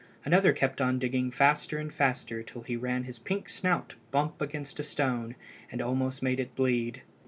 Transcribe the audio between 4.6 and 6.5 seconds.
a stone, and almost made